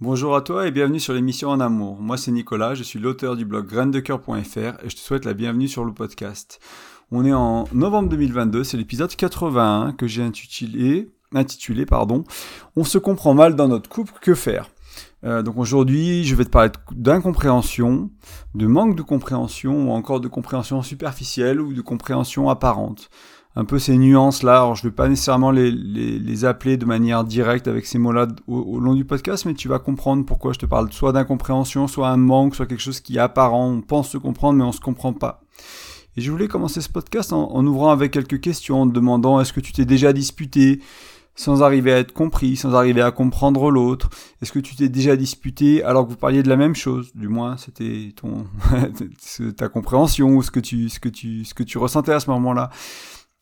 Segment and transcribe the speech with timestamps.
[0.00, 2.00] Bonjour à toi et bienvenue sur l'émission En Amour.
[2.00, 5.68] Moi c'est Nicolas, je suis l'auteur du blog graindecoeur.fr et je te souhaite la bienvenue
[5.68, 6.58] sur le podcast.
[7.12, 12.24] On est en novembre 2022, c'est l'épisode 81 que j'ai intitulé, pardon,
[12.74, 14.68] On se comprend mal dans notre couple, que faire?
[15.22, 18.10] Euh, donc aujourd'hui, je vais te parler d'incompréhension,
[18.56, 23.10] de manque de compréhension ou encore de compréhension superficielle ou de compréhension apparente
[23.56, 24.56] un peu ces nuances-là.
[24.56, 28.26] Alors, je ne vais pas nécessairement les, les, appeler de manière directe avec ces mots-là
[28.48, 32.08] au, long du podcast, mais tu vas comprendre pourquoi je te parle soit d'incompréhension, soit
[32.08, 33.68] un manque, soit quelque chose qui est apparent.
[33.68, 35.42] On pense se comprendre, mais on se comprend pas.
[36.16, 39.40] Et je voulais commencer ce podcast en, en ouvrant avec quelques questions, en te demandant
[39.40, 40.80] est-ce que tu t'es déjà disputé
[41.36, 44.08] sans arriver à être compris, sans arriver à comprendre l'autre?
[44.40, 47.10] Est-ce que tu t'es déjà disputé alors que vous parliez de la même chose?
[47.14, 48.46] Du moins, c'était ton
[49.56, 52.30] ta compréhension ou ce que tu ce que tu ce que tu ressentais à ce
[52.30, 52.70] moment-là.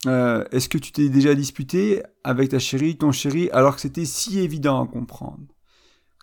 [0.06, 4.04] Euh, est-ce que tu t'es déjà disputé avec ta chérie, ton chéri, alors que c'était
[4.04, 5.44] si évident à comprendre?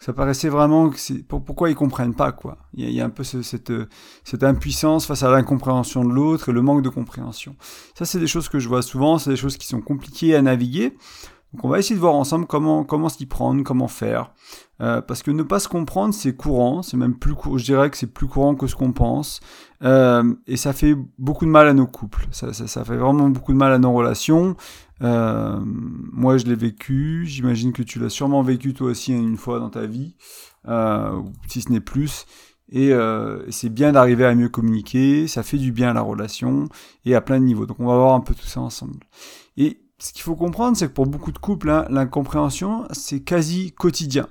[0.02, 2.58] Ça paraissait vraiment que c'est pourquoi ils comprennent pas quoi?
[2.74, 3.74] Il y a, un peu cette
[4.24, 7.58] cette impuissance face à l'incompréhension de l'autre et le manque de compréhension.
[7.98, 10.42] Ça c'est des choses que je vois souvent, c'est des choses qui sont compliquées à
[10.42, 10.96] naviguer.
[11.54, 14.32] Donc on va essayer de voir ensemble comment comment s'y prendre, comment faire.
[14.82, 17.98] Euh, parce que ne pas se comprendre, c'est courant, c'est même plus je dirais que
[17.98, 19.42] c'est plus courant que ce qu'on pense,
[19.84, 23.58] euh, et ça fait beaucoup de mal à nos couples, ça, fait vraiment beaucoup de
[23.58, 24.56] mal à nos relations.
[25.02, 29.60] Euh, moi, je l'ai vécu, j'imagine que tu l'as sûrement vécu toi aussi une fois
[29.60, 30.16] dans ta vie,
[31.48, 32.26] si ce n'est plus.
[32.72, 32.94] Et
[33.50, 36.70] c'est bien d'arriver à mieux communiquer, ça fait du bien à la relation
[37.04, 37.66] et à plein de niveaux.
[37.66, 39.00] Donc on va voir un peu tout ça ensemble.
[40.00, 44.28] Ce qu'il faut comprendre, c'est que pour beaucoup de couples, hein, l'incompréhension, c'est quasi quotidien.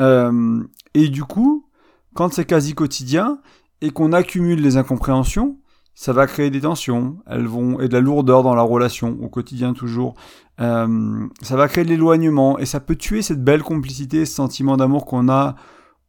[0.00, 0.62] Euh,
[0.94, 1.66] et du coup,
[2.14, 3.38] quand c'est quasi quotidien
[3.80, 5.56] et qu'on accumule les incompréhensions,
[5.94, 9.28] ça va créer des tensions, elles vont et de la lourdeur dans la relation au
[9.28, 10.14] quotidien toujours.
[10.60, 14.76] Euh, ça va créer de l'éloignement et ça peut tuer cette belle complicité, ce sentiment
[14.76, 15.56] d'amour qu'on a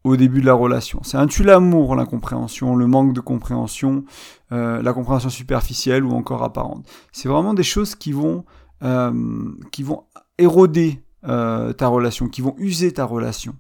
[0.04, 1.02] au début de la relation.
[1.04, 4.04] C'est un tue l'amour, l'incompréhension, le manque de compréhension,
[4.52, 6.88] euh, la compréhension superficielle ou encore apparente.
[7.12, 8.46] C'est vraiment des choses qui vont
[8.84, 10.06] euh, qui vont
[10.38, 13.56] éroder euh, ta relation, qui vont user ta relation.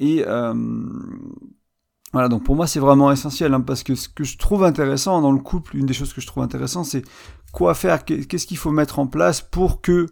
[0.00, 0.54] Et euh,
[2.12, 5.22] voilà, donc pour moi c'est vraiment essentiel, hein, parce que ce que je trouve intéressant
[5.22, 7.02] dans le couple, une des choses que je trouve intéressant, c'est
[7.52, 10.06] quoi faire, qu'est-ce qu'il faut mettre en place pour que,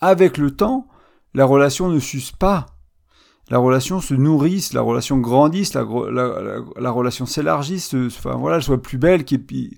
[0.00, 0.88] avec le temps,
[1.32, 2.66] la relation ne s'use pas,
[3.48, 8.62] la relation se nourrisse, la relation grandisse, la, la, la, relation s'élargisse, enfin voilà, elle
[8.62, 9.76] soit plus belle, puis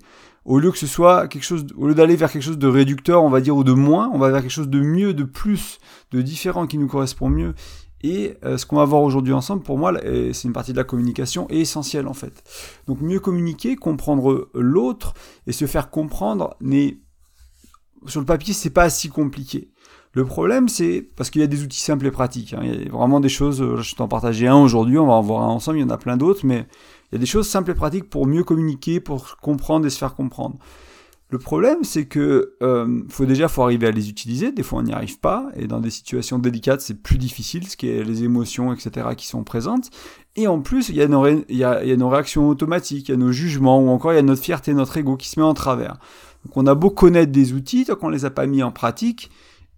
[0.48, 3.22] au lieu que ce soit quelque chose, au lieu d'aller vers quelque chose de réducteur,
[3.22, 5.78] on va dire, ou de moins, on va vers quelque chose de mieux, de plus,
[6.10, 7.54] de différent qui nous correspond mieux.
[8.02, 9.92] Et euh, ce qu'on va voir aujourd'hui ensemble, pour moi,
[10.32, 12.42] c'est une partie de la communication est essentielle en fait.
[12.86, 15.12] Donc mieux communiquer, comprendre l'autre
[15.46, 16.56] et se faire comprendre
[18.06, 19.68] sur le papier c'est pas si compliqué.
[20.12, 22.54] Le problème c'est parce qu'il y a des outils simples et pratiques.
[22.54, 22.60] Hein.
[22.62, 23.60] Il y a vraiment des choses.
[23.60, 25.78] Euh, je t'en partager un aujourd'hui, on va en voir un ensemble.
[25.78, 26.66] Il y en a plein d'autres, mais
[27.10, 29.98] il y a des choses simples et pratiques pour mieux communiquer, pour comprendre et se
[29.98, 30.58] faire comprendre.
[31.30, 34.50] Le problème, c'est que euh, faut déjà faut arriver à les utiliser.
[34.50, 37.76] Des fois, on n'y arrive pas, et dans des situations délicates, c'est plus difficile, ce
[37.76, 39.90] qui est les émotions, etc., qui sont présentes.
[40.36, 43.14] Et en plus, il y, a nos, y y a nos réactions automatiques, il y
[43.14, 45.44] a nos jugements, ou encore il y a notre fierté, notre ego qui se met
[45.44, 45.98] en travers.
[46.46, 49.30] Donc, on a beau connaître des outils, tant qu'on les a pas mis en pratique,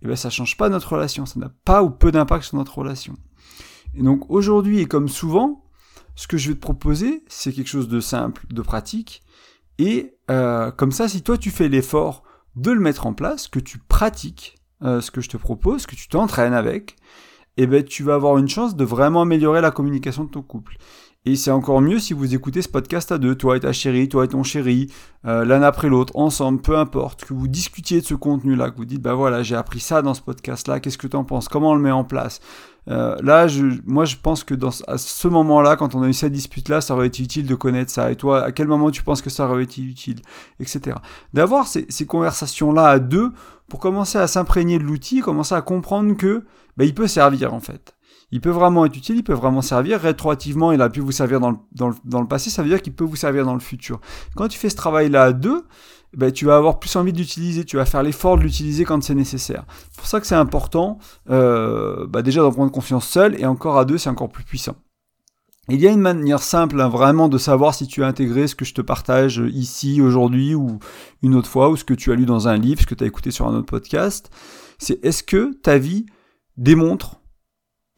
[0.03, 2.79] eh ben ça change pas notre relation, ça n'a pas ou peu d'impact sur notre
[2.79, 3.15] relation.
[3.95, 5.65] Et donc aujourd'hui, et comme souvent,
[6.15, 9.23] ce que je vais te proposer, c'est quelque chose de simple, de pratique.
[9.79, 12.23] Et euh, comme ça, si toi tu fais l'effort
[12.57, 15.95] de le mettre en place, que tu pratiques euh, ce que je te propose, que
[15.95, 16.97] tu t'entraînes avec,
[17.57, 20.77] eh ben tu vas avoir une chance de vraiment améliorer la communication de ton couple.
[21.27, 24.09] Et c'est encore mieux si vous écoutez ce podcast à deux, toi et ta chérie,
[24.09, 24.91] toi et ton chéri,
[25.27, 28.87] euh, l'un après l'autre, ensemble, peu importe, que vous discutiez de ce contenu-là, que vous
[28.87, 31.73] dites, bah voilà, j'ai appris ça dans ce podcast-là, qu'est-ce que tu en penses, comment
[31.73, 32.41] on le met en place?
[32.89, 36.15] Euh, Là, je, moi, je pense que dans, à ce moment-là, quand on a eu
[36.15, 38.11] cette dispute-là, ça aurait été utile de connaître ça.
[38.11, 40.23] Et toi, à quel moment tu penses que ça aurait été utile,
[40.59, 40.97] etc.
[41.35, 43.31] D'avoir ces, ces conversations-là à deux
[43.69, 46.45] pour commencer à s'imprégner de l'outil, commencer à comprendre que
[46.79, 47.95] bah, il peut servir en fait
[48.33, 50.01] il peut vraiment être utile, il peut vraiment servir.
[50.01, 52.69] Rétroactivement, il a pu vous servir dans le, dans le, dans le passé, ça veut
[52.69, 54.01] dire qu'il peut vous servir dans le futur.
[54.37, 55.65] Quand tu fais ce travail-là à deux,
[56.17, 59.15] ben, tu vas avoir plus envie d'utiliser, tu vas faire l'effort de l'utiliser quand c'est
[59.15, 59.65] nécessaire.
[59.91, 60.99] C'est pour ça que c'est important,
[61.31, 64.75] euh, bah déjà d'en prendre confiance seul, et encore à deux, c'est encore plus puissant.
[65.69, 68.57] Il y a une manière simple hein, vraiment de savoir si tu as intégré ce
[68.57, 70.81] que je te partage ici aujourd'hui ou
[71.23, 73.05] une autre fois, ou ce que tu as lu dans un livre, ce que tu
[73.05, 74.31] as écouté sur un autre podcast.
[74.79, 76.07] C'est est-ce que ta vie
[76.57, 77.20] démontre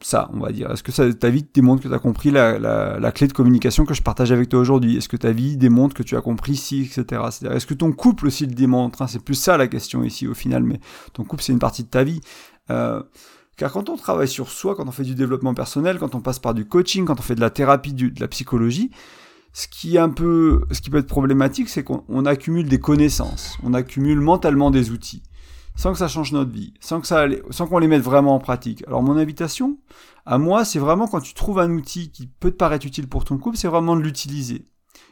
[0.06, 2.58] ça, on va dire Est-ce que ça, ta vie démontre que tu as compris la,
[2.58, 4.96] la, clé de communication que je partage avec toi aujourd'hui?
[4.96, 7.22] Est-ce que ta vie démontre que tu as compris si, etc.
[7.50, 9.06] Est-ce que ton couple aussi le démontre hein?
[9.06, 10.80] C'est plus ça la question ici au final, mais
[11.12, 12.20] ton couple c'est une partie de ta vie.
[12.70, 13.02] Euh,
[13.56, 16.38] Car quand on travaille sur soi, quand on fait du développement personnel, quand on passe
[16.38, 18.90] par du coaching, quand on fait de la thérapie, de la psychologie,
[19.52, 23.58] ce qui est un peu, ce qui peut être problématique, c'est qu'on accumule des connaissances,
[23.62, 25.22] on accumule mentalement des outils,
[25.74, 28.40] sans que ça change notre vie, sans que ça, sans qu'on les mette vraiment en
[28.40, 28.84] pratique.
[28.86, 29.78] Alors mon invitation,
[30.26, 33.24] à moi, c'est vraiment quand tu trouves un outil qui peut te paraître utile pour
[33.24, 34.66] ton couple, c'est vraiment de l'utiliser.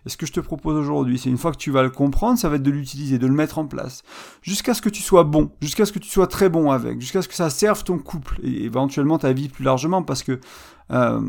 [0.07, 2.39] Et ce que je te propose aujourd'hui, c'est une fois que tu vas le comprendre,
[2.39, 4.03] ça va être de l'utiliser, de le mettre en place,
[4.43, 7.23] jusqu'à ce que tu sois bon, jusqu'à ce que tu sois très bon avec, jusqu'à
[7.23, 10.41] ce que ça serve ton couple et éventuellement ta vie plus largement, parce que
[10.91, 11.21] euh,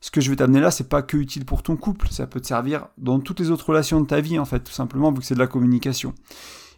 [0.00, 2.40] ce que je vais t'amener là, c'est pas que utile pour ton couple, ça peut
[2.40, 5.20] te servir dans toutes les autres relations de ta vie en fait, tout simplement vu
[5.20, 6.14] que c'est de la communication.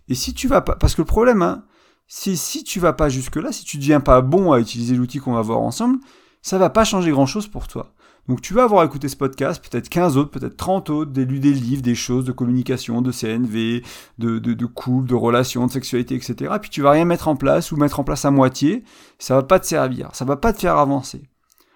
[0.08, 1.64] Et si tu vas pas, parce que le problème, hein,
[2.12, 5.34] si tu vas pas jusque là, si tu deviens pas bon à utiliser l'outil qu'on
[5.34, 6.00] va voir ensemble,
[6.42, 7.92] ça va pas changer grand chose pour toi.
[8.28, 11.52] Donc tu vas avoir écouté ce podcast, peut-être 15 autres, peut-être 30 autres, lu des
[11.52, 13.84] livres, des choses de communication, de CNV,
[14.18, 16.52] de, de, de couple, de relations, de sexualité, etc.
[16.60, 18.82] Puis tu vas rien mettre en place ou mettre en place à moitié,
[19.20, 21.22] ça va pas te servir, ça va pas te faire avancer.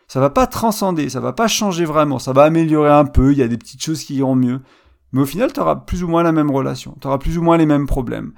[0.08, 3.38] Ça va pas transcender, ça va pas changer vraiment, ça va améliorer un peu, il
[3.38, 4.60] y a des petites choses qui iront mieux.
[5.12, 7.42] Mais au final, tu auras plus ou moins la même relation, tu auras plus ou
[7.42, 8.32] moins les mêmes problèmes.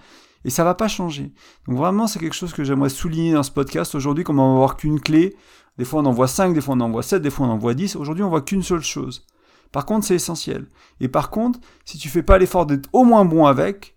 [0.46, 1.32] Et ça va pas changer.
[1.66, 4.58] Donc vraiment, c'est quelque chose que j'aimerais souligner dans ce podcast aujourd'hui, comme on va
[4.58, 5.34] voir qu'une clé,
[5.76, 7.50] des fois on en voit 5, des fois on en voit 7, des fois on
[7.50, 7.96] en voit 10.
[7.96, 9.26] Aujourd'hui on voit qu'une seule chose.
[9.72, 10.69] Par contre c'est essentiel.
[11.00, 13.95] Et par contre, si tu fais pas l'effort d'être au moins bon avec,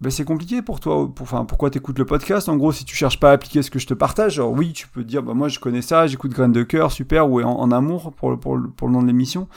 [0.00, 1.12] ben c'est compliqué pour toi.
[1.12, 2.48] Pour, enfin, pourquoi t'écoutes le podcast?
[2.48, 4.72] En gros, si tu cherches pas à appliquer ce que je te partage, genre oui,
[4.72, 7.70] tu peux dire, bah moi je connais ça, j'écoute Graines de cœur, super, ou en,
[7.72, 9.48] amour pour, pour, pour, le nom de l'émission,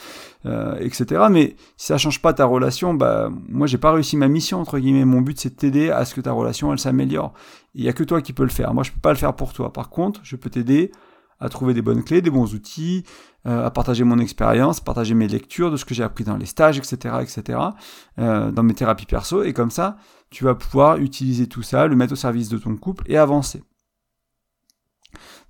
[0.46, 1.26] euh, etc.
[1.30, 4.80] Mais si ça change pas ta relation, bah moi j'ai pas réussi ma mission entre
[4.80, 5.04] guillemets.
[5.04, 7.32] Mon but c'est de t'aider à ce que ta relation elle s'améliore.
[7.74, 8.74] Il y a que toi qui peux le faire.
[8.74, 9.72] Moi je peux pas le faire pour toi.
[9.72, 10.90] Par contre, je peux t'aider
[11.42, 13.02] à trouver des bonnes clés, des bons outils,
[13.46, 16.46] euh, à partager mon expérience, partager mes lectures, de ce que j'ai appris dans les
[16.46, 17.58] stages, etc., etc.,
[18.20, 19.96] euh, dans mes thérapies perso, et comme ça,
[20.30, 23.64] tu vas pouvoir utiliser tout ça, le mettre au service de ton couple et avancer.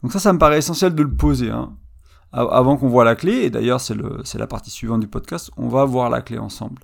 [0.02, 1.76] Donc ça, ça me paraît essentiel de le poser, hein,
[2.32, 5.84] avant qu'on voit la clé, et d'ailleurs c'est la partie suivante du podcast, on va
[5.84, 6.80] voir la clé ensemble.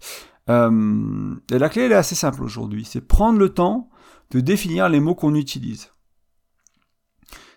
[0.51, 3.89] Euh, et la clé, elle est assez simple aujourd'hui, c'est prendre le temps
[4.31, 5.91] de définir les mots qu'on utilise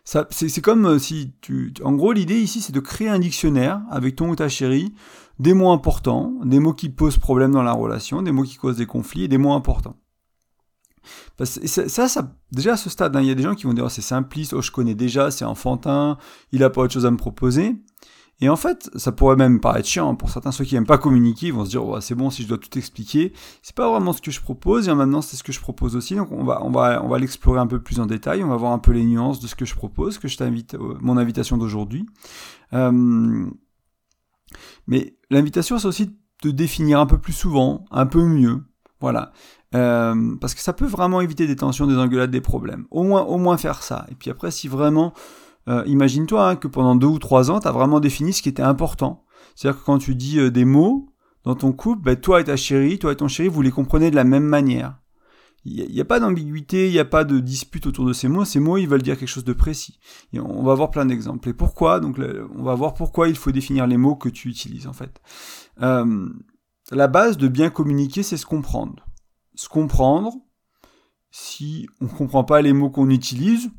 [0.04, 4.16] c'est comme euh, si tu, en gros, l'idée ici, c'est de créer un dictionnaire avec
[4.16, 4.94] ton ou ta chérie,
[5.40, 8.78] des mots importants, des mots qui posent problème dans la relation, des mots qui causent
[8.78, 9.96] des conflits, et des mots importants.
[11.44, 13.86] ça, ça, déjà à ce stade, hein, il y a des gens qui vont dire
[13.86, 16.18] oh, c'est simpliste, oh je connais déjà, c'est enfantin,
[16.52, 17.76] il a pas autre chose à me proposer.
[18.42, 21.52] Et en fait, ça pourrait même paraître chiant pour certains, ceux qui n'aiment pas communiquer,
[21.52, 23.34] vont se dire c'est bon si je dois tout expliquer.
[23.62, 26.16] C'est pas vraiment ce que je propose, et maintenant c'est ce que je propose aussi.
[26.16, 28.58] Donc on va, on va, on va l'explorer un peu plus en détail, on va
[28.58, 31.18] voir un peu les nuances de ce que je propose, que je t'invite, euh, mon
[31.18, 32.08] invitation d'aujourd'hui.
[32.74, 33.46] Euh,
[34.88, 38.64] mais l'invitation, c'est aussi de définir un peu plus souvent, un peu mieux.
[39.00, 39.32] Voilà.
[39.74, 42.86] Euh, parce que ça peut vraiment éviter des tensions, des engueulades, des problèmes.
[42.92, 44.06] Au moins, au moins faire ça.
[44.12, 45.14] Et puis après, si vraiment
[45.68, 48.50] euh, imagine-toi hein, que pendant deux ou trois ans, tu as vraiment défini ce qui
[48.50, 49.26] était important.
[49.56, 51.10] C'est-à-dire que quand tu dis euh, des mots
[51.44, 54.12] dans ton couple, ben, toi et ta chérie, toi et ton chéri, vous les comprenez
[54.12, 55.02] de la même manière.
[55.64, 58.46] Il n'y a, pas d'ambiguïté, il n'y a pas de dispute autour de ces mots.
[58.46, 60.00] Ces mots, ils veulent dire quelque chose de précis.
[60.34, 61.50] On va voir plein d'exemples.
[61.50, 62.00] Et pourquoi?
[62.00, 65.22] Donc, on va voir pourquoi il faut définir les mots que tu utilises en fait.
[65.84, 66.30] Euh,
[66.90, 69.06] la base de bien communiquer, c'est se comprendre.
[69.54, 70.34] Se comprendre.
[71.30, 73.70] Si on ne comprend pas les mots qu'on utilise,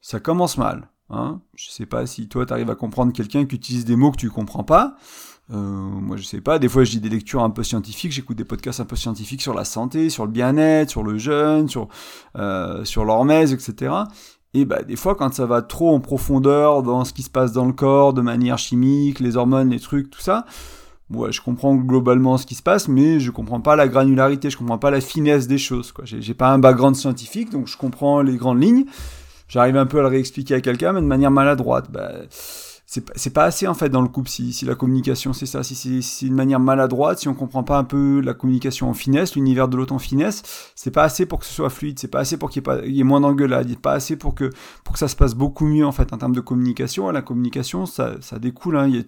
[0.00, 0.89] ça commence mal.
[1.10, 4.12] Hein je sais pas si toi tu arrives à comprendre quelqu'un qui utilise des mots
[4.12, 4.96] que tu comprends pas.
[5.52, 8.36] Euh, moi je sais pas, des fois je dis des lectures un peu scientifiques, j'écoute
[8.36, 11.88] des podcasts un peu scientifiques sur la santé, sur le bien-être, sur le jeûne, sur,
[12.36, 13.92] euh, sur l'hormèse, etc.
[14.54, 17.52] Et bah des fois quand ça va trop en profondeur dans ce qui se passe
[17.52, 20.46] dans le corps, de manière chimique, les hormones, les trucs, tout ça,
[21.10, 24.56] ouais, je comprends globalement ce qui se passe, mais je comprends pas la granularité, je
[24.56, 25.90] comprends pas la finesse des choses.
[25.90, 26.04] Quoi.
[26.04, 28.84] J'ai, j'ai pas un background scientifique, donc je comprends les grandes lignes
[29.50, 31.90] j'arrive un peu à le réexpliquer à quelqu'un, mais de manière maladroite.
[31.90, 32.12] Bah,
[33.14, 36.02] c'est pas assez en fait dans le couple si, si la communication c'est ça, si
[36.02, 39.68] c'est une manière maladroite, si on comprend pas un peu la communication en finesse, l'univers
[39.68, 42.36] de l'autre en finesse, c'est pas assez pour que ce soit fluide, c'est pas assez
[42.36, 44.50] pour qu'il y, ait moins d'engueulade, c'est pas assez pour que,
[44.82, 47.08] pour que ça se passe beaucoup mieux en fait en termes de communication.
[47.12, 49.06] la communication ça, ça découle, hein, y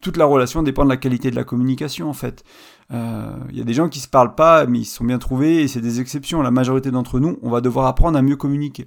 [0.00, 2.42] toute la relation dépend de la qualité de la communication en fait.
[2.90, 5.62] Euh, il y a des gens qui se parlent pas mais ils sont bien trouvés
[5.62, 6.40] et c'est des exceptions.
[6.40, 8.86] La majorité d'entre nous, on va devoir apprendre à mieux communiquer.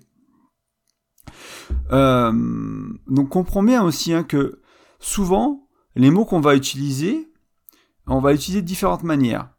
[1.92, 2.32] Euh,
[3.08, 4.62] donc comprends bien aussi hein, que
[5.00, 7.32] souvent, les mots qu'on va utiliser,
[8.08, 9.50] on va utiliser de différentes manières.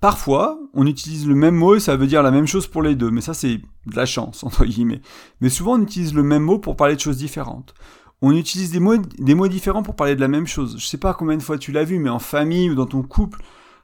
[0.00, 2.94] Parfois, on utilise le même mot et ça veut dire la même chose pour les
[2.94, 5.02] deux, mais ça c'est de la chance, entre guillemets.
[5.40, 7.74] Mais souvent, on utilise le même mot pour parler de choses différentes.
[8.22, 10.76] On utilise des mots, des mots différents pour parler de la même chose.
[10.78, 13.02] Je sais pas combien de fois tu l'as vu, mais en famille ou dans ton
[13.02, 13.42] couple,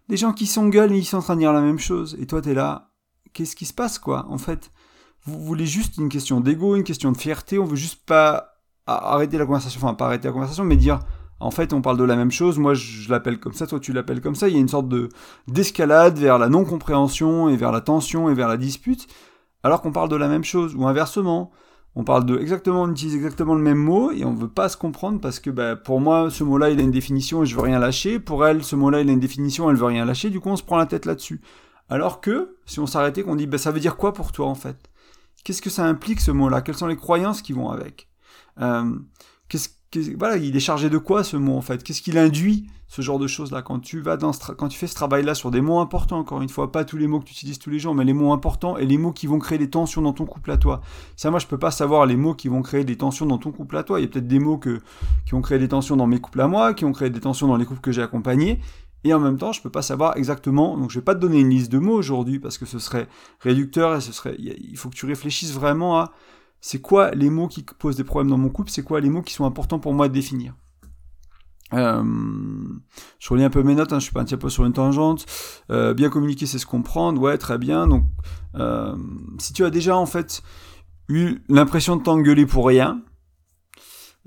[0.08, 2.16] des gens qui s'engueulent et ils sont en train de dire la même chose.
[2.20, 2.90] Et toi, t'es là,
[3.32, 4.70] qu'est-ce qui se passe, quoi, en fait?
[5.26, 9.38] Vous voulez juste une question d'ego, une question de fierté, on veut juste pas arrêter
[9.38, 11.00] la conversation, enfin pas arrêter la conversation, mais dire
[11.40, 13.92] en fait on parle de la même chose, moi je l'appelle comme ça, toi tu
[13.92, 15.08] l'appelles comme ça, il y a une sorte de
[15.48, 19.08] d'escalade vers la non-compréhension et vers la tension et vers la dispute,
[19.62, 21.50] alors qu'on parle de la même chose, ou inversement.
[21.98, 24.76] On parle de exactement, on utilise exactement le même mot et on veut pas se
[24.76, 27.62] comprendre parce que bah, pour moi ce mot-là il a une définition et je veux
[27.62, 28.20] rien lâcher.
[28.20, 30.28] Pour elle ce mot-là il a une définition, elle veut rien lâcher.
[30.28, 31.40] Du coup on se prend la tête là-dessus.
[31.88, 34.54] Alors que si on s'arrêtait, qu'on dit bah, ça veut dire quoi pour toi en
[34.54, 34.76] fait?
[35.46, 36.60] Qu'est-ce que ça implique ce mot-là?
[36.60, 38.08] Quelles sont les croyances qui vont avec?
[38.60, 38.96] Euh,
[39.94, 41.84] il est chargé de quoi ce mot en fait?
[41.84, 44.94] Qu'est-ce qu'il induit ce genre de choses là quand tu vas quand tu fais ce
[44.96, 47.32] travail là sur des mots importants encore une fois pas tous les mots que tu
[47.32, 49.70] utilises tous les jours mais les mots importants et les mots qui vont créer des
[49.70, 50.80] tensions dans ton couple à toi.
[51.14, 53.52] Ça moi je peux pas savoir les mots qui vont créer des tensions dans ton
[53.52, 54.00] couple à toi.
[54.00, 56.48] Il y a peut-être des mots qui ont créé des tensions dans mes couples à
[56.48, 58.60] moi qui ont créé des tensions dans les couples que j'ai accompagnés
[59.06, 60.76] et en même temps, je peux pas savoir exactement.
[60.76, 63.06] Donc, je vais pas te donner une liste de mots aujourd'hui parce que ce serait
[63.40, 64.36] réducteur et ce serait.
[64.38, 66.12] Il faut que tu réfléchisses vraiment à
[66.60, 69.22] c'est quoi les mots qui posent des problèmes dans mon couple, c'est quoi les mots
[69.22, 70.54] qui sont importants pour moi de définir.
[71.74, 72.02] Euh,
[73.18, 74.72] je relis un peu mes notes, hein, je suis pas un petit peu sur une
[74.72, 75.26] tangente.
[75.70, 77.86] Euh, bien communiquer, c'est se comprendre, ouais, très bien.
[77.86, 78.04] Donc,
[78.56, 78.96] euh,
[79.38, 80.42] si tu as déjà en fait
[81.08, 83.00] eu l'impression de t'engueuler pour rien,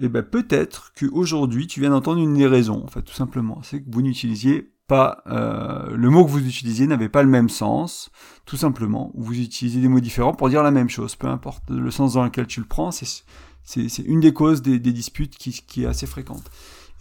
[0.02, 3.60] eh ben peut-être qu'aujourd'hui tu viens d'entendre une des raisons, en fait, tout simplement.
[3.64, 7.48] C'est que vous n'utilisiez pas euh, le mot que vous utilisiez n'avait pas le même
[7.48, 8.12] sens,
[8.46, 9.12] tout simplement.
[9.14, 12.14] Ou vous utilisez des mots différents pour dire la même chose, peu importe le sens
[12.14, 12.92] dans lequel tu le prends.
[12.92, 13.24] C'est
[14.00, 16.50] une des causes des, disputes qui, qui, est assez fréquente.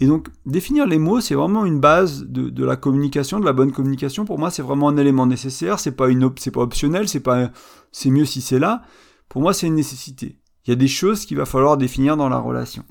[0.00, 3.54] Et donc définir les mots, c'est vraiment une base de, de, la communication, de la
[3.54, 4.24] bonne communication.
[4.24, 5.80] Pour moi, c'est vraiment un élément nécessaire.
[5.80, 7.08] C'est pas une c'est pas optionnel.
[7.08, 7.50] C'est pas
[7.90, 8.82] c'est mieux si c'est là.
[9.28, 10.38] Pour moi, c'est une nécessité.
[10.68, 12.84] Il y a des choses qu'il va falloir définir dans la relation.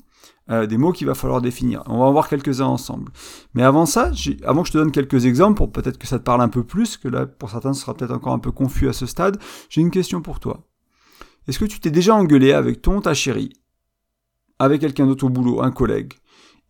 [0.50, 1.84] Euh, des mots qu'il va falloir définir.
[1.86, 3.12] On va en voir quelques-uns ensemble.
[3.54, 4.10] Mais avant ça,
[4.42, 6.64] avant que je te donne quelques exemples, pour peut-être que ça te parle un peu
[6.64, 9.38] plus, que là, pour certains, ce sera peut-être encore un peu confus à ce stade,
[9.68, 10.66] j'ai une question pour toi.
[11.46, 13.52] Est-ce que tu t'es déjà engueulé avec ton, ta chérie,
[14.58, 16.14] avec quelqu'un d'autre au boulot, un collègue,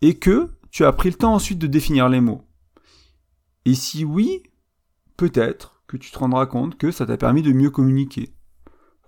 [0.03, 2.43] et que tu as pris le temps ensuite de définir les mots?
[3.65, 4.43] Et si oui,
[5.17, 8.35] peut-être que tu te rendras compte que ça t'a permis de mieux communiquer.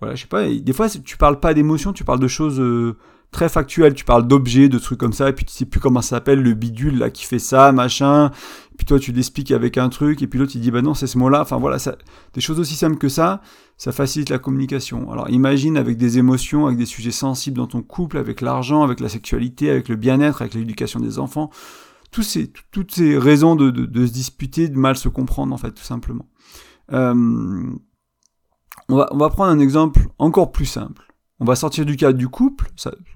[0.01, 2.97] Voilà, je sais pas, des fois tu parles pas d'émotions, tu parles de choses euh,
[3.29, 6.01] très factuelles, tu parles d'objets, de trucs comme ça, et puis tu sais plus comment
[6.01, 8.31] ça s'appelle, le bidule là qui fait ça, machin,
[8.77, 11.05] puis toi tu l'expliques avec un truc, et puis l'autre il dit bah non c'est
[11.05, 11.97] ce mot-là, enfin voilà, ça,
[12.33, 13.41] des choses aussi simples que ça,
[13.77, 15.11] ça facilite la communication.
[15.11, 19.01] Alors imagine avec des émotions, avec des sujets sensibles dans ton couple, avec l'argent, avec
[19.01, 21.51] la sexualité, avec le bien-être, avec l'éducation des enfants,
[22.09, 25.57] tous ces, toutes ces raisons de, de, de, se disputer, de mal se comprendre en
[25.57, 26.25] fait tout simplement.
[26.91, 27.71] Euh,
[28.91, 31.07] on va, prendre un exemple encore plus simple.
[31.39, 32.69] On va sortir du cadre du couple.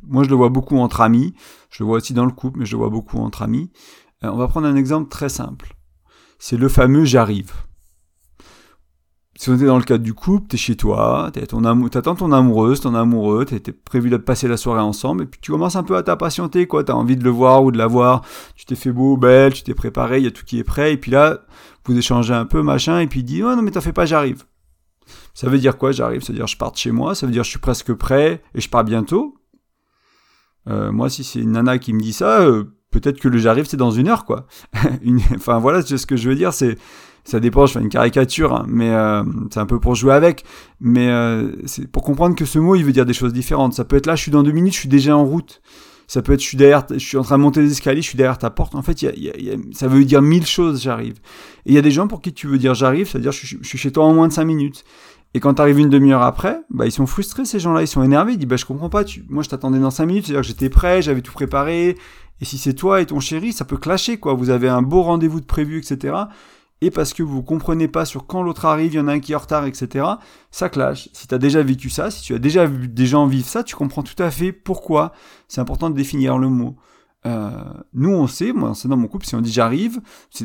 [0.08, 1.34] moi, je le vois beaucoup entre amis.
[1.70, 3.72] Je le vois aussi dans le couple, mais je le vois beaucoup entre amis.
[4.24, 5.76] Euh, on va prendre un exemple très simple.
[6.40, 7.54] C'est le fameux j'arrive.
[9.38, 12.96] Si on était dans le cadre du couple, t'es chez toi, t'attends ton amoureuse, ton
[12.96, 16.04] amoureux, t'es prévu de passer la soirée ensemble, et puis tu commences un peu à
[16.04, 16.86] t'impatienter, quoi.
[16.86, 18.22] T'as envie de le voir ou de la voir.
[18.56, 20.94] Tu t'es fait beau, belle, tu t'es préparé, il y a tout qui est prêt,
[20.94, 21.42] et puis là,
[21.86, 24.06] vous échangez un peu, machin, et puis il dit, oh non mais t'en fais pas,
[24.06, 24.46] j'arrive.
[25.34, 25.92] Ça veut dire quoi?
[25.92, 27.94] J'arrive, ça veut dire je pars de chez moi, ça veut dire je suis presque
[27.94, 29.36] prêt et je pars bientôt.
[30.68, 33.66] Euh, moi, si c'est une nana qui me dit ça, euh, peut-être que le j'arrive
[33.66, 34.48] c'est dans une heure, quoi.
[35.36, 36.78] Enfin voilà, ce que je veux dire, c'est
[37.24, 40.44] ça dépend, je fais une caricature, hein, mais euh, c'est un peu pour jouer avec,
[40.80, 41.10] mais
[41.66, 43.74] c'est pour comprendre que ce mot il veut dire des choses différentes.
[43.74, 45.62] Ça peut être là, je suis dans deux minutes, je suis déjà en route.
[46.08, 48.08] Ça peut être je suis derrière, je suis en train de monter les escaliers, je
[48.08, 48.76] suis derrière ta porte.
[48.76, 49.06] En fait,
[49.74, 51.16] ça veut dire mille choses, j'arrive.
[51.66, 53.78] Et il y a des gens pour qui tu veux dire j'arrive, c'est-à-dire je, suis
[53.78, 54.84] chez toi en moins de cinq minutes.
[55.34, 58.02] Et quand tu arrives une demi-heure après, bah, ils sont frustrés, ces gens-là, ils sont
[58.02, 59.26] énervés, ils disent, bah, je comprends pas, tu...
[59.28, 61.98] moi, je t'attendais dans 5 minutes, c'est-à-dire que j'étais prêt, j'avais tout préparé,
[62.40, 65.02] et si c'est toi et ton chéri, ça peut clasher, quoi, vous avez un beau
[65.02, 66.16] rendez-vous de prévu, etc.,
[66.82, 69.20] et parce que vous comprenez pas sur quand l'autre arrive, il y en a un
[69.20, 70.06] qui est en retard, etc.,
[70.52, 71.10] ça clash.
[71.14, 73.64] Si tu as déjà vécu ça, si tu as déjà vu des gens vivre ça,
[73.64, 75.14] tu comprends tout à fait pourquoi
[75.48, 76.76] c'est important de définir le mot.
[77.26, 77.50] Euh,
[77.94, 80.02] nous, on sait, moi, c'est dans mon couple, si on dit j'arrive,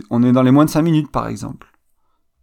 [0.08, 1.66] on est dans les moins de 5 minutes, par exemple.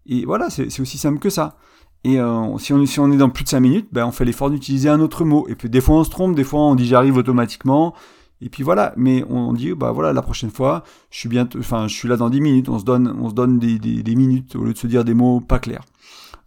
[0.05, 1.57] Et voilà, c'est aussi simple que ça.
[2.03, 4.25] Et euh, si, on, si on est dans plus de 5 minutes, ben, on fait
[4.25, 5.47] l'effort d'utiliser un autre mot.
[5.49, 7.93] Et puis des fois on se trompe, des fois on dit j'arrive automatiquement.
[8.41, 11.87] Et puis voilà, mais on dit bah voilà la prochaine fois, je suis bien, enfin
[11.87, 12.69] je suis là dans 10 minutes.
[12.69, 15.13] On se donne, on se donne des, des, minutes au lieu de se dire des
[15.13, 15.83] mots pas clairs.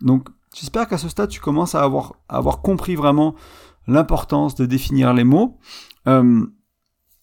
[0.00, 3.34] Donc j'espère qu'à ce stade tu commences à avoir, à avoir compris vraiment
[3.86, 5.58] l'importance de définir les mots.
[6.06, 6.46] Euh,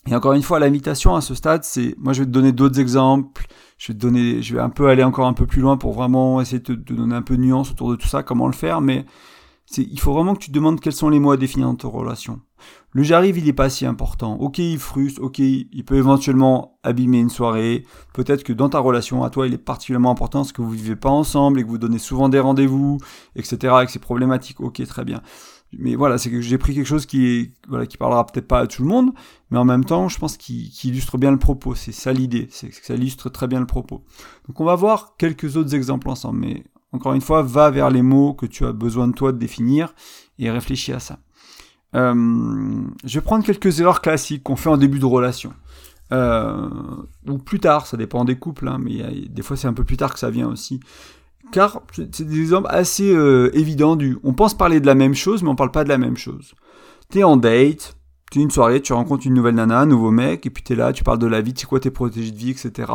[0.08, 2.80] et encore une fois, l'invitation à ce stade, c'est, moi je vais te donner d'autres
[2.80, 3.46] exemples,
[3.78, 5.94] je vais te donner, je vais un peu aller encore un peu plus loin pour
[5.94, 8.54] vraiment essayer de te donner un peu de nuance autour de tout ça, comment le
[8.54, 9.06] faire, mais
[9.76, 11.88] il faut vraiment que tu te demandes quels sont les mots à définir dans ta
[11.88, 12.42] relation.
[12.92, 14.36] Le j'arrive, il n'est pas si important.
[14.36, 17.86] Ok, il frustre, ok, il peut éventuellement abîmer une soirée.
[18.14, 20.96] Peut-être que dans ta relation, à toi, il est particulièrement important parce que vous vivez
[20.96, 22.98] pas ensemble et que vous donnez souvent des rendez-vous,
[23.36, 23.76] etc.
[23.82, 24.62] et que c'est problématique.
[24.62, 25.22] Ok, très bien.
[25.74, 28.68] Mais voilà, c'est que j'ai pris quelque chose qui voilà, qui parlera peut-être pas à
[28.68, 29.12] tout le monde,
[29.52, 31.76] mais en même temps, je pense qu'il illustre bien le propos.
[31.76, 34.06] C'est ça l'idée, c'est que ça illustre très bien le propos.
[34.48, 36.40] Donc on va voir quelques autres exemples ensemble,
[36.98, 39.94] encore une fois, va vers les mots que tu as besoin de toi de définir
[40.40, 41.20] et réfléchis à ça.
[41.96, 45.54] Euh, je vais prendre quelques erreurs classiques qu'on fait en début de relation.
[46.12, 46.70] Euh,
[47.28, 49.98] ou plus tard, ça dépend des couples, hein, mais des fois c'est un peu plus
[49.98, 50.80] tard que ça vient aussi.
[51.52, 55.44] Car c'est des exemples assez euh, évidents du on pense parler de la même chose,
[55.44, 56.56] mais on parle pas de la même chose.
[57.10, 57.96] T'es en date,
[58.32, 60.92] t'es une soirée, tu rencontres une nouvelle nana, un nouveau mec, et puis t'es là,
[60.94, 62.92] tu parles de la vie, c'est quoi tes protégés de vie, etc.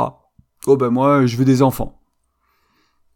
[0.66, 2.01] Oh ben moi, je veux des enfants.